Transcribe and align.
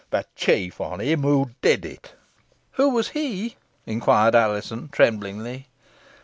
but 0.09 0.35
chief 0.35 0.81
on 0.81 0.99
him 0.99 1.21
who 1.21 1.51
did 1.61 1.85
it!" 1.85 2.15
"Who 2.71 2.89
was 2.89 3.09
he?" 3.09 3.55
inquired 3.85 4.33
Alizon, 4.33 4.89
tremblingly. 4.91 5.67